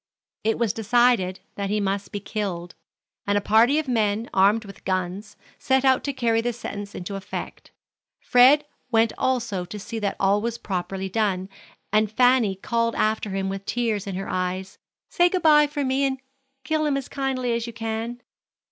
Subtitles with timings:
[0.43, 2.73] It was decided that he must be killed,
[3.27, 7.13] and a party of men, armed with guns, set out to carry the sentence into
[7.15, 7.69] effect.
[8.19, 11.49] Fred went also to see that all was properly done,
[11.93, 16.03] and Fanny called after him with tears in her eyes: "Say good by for me,
[16.05, 16.17] and
[16.63, 18.23] kill him as kindly as you can."